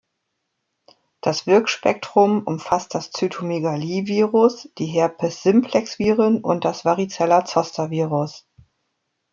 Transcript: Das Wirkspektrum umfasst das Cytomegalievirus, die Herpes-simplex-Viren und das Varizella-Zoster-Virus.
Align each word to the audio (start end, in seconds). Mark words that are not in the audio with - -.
Das 1.21 1.45
Wirkspektrum 1.45 2.41
umfasst 2.47 2.95
das 2.95 3.11
Cytomegalievirus, 3.11 4.69
die 4.79 4.87
Herpes-simplex-Viren 4.87 6.41
und 6.43 6.65
das 6.65 6.85
Varizella-Zoster-Virus. 6.85 8.47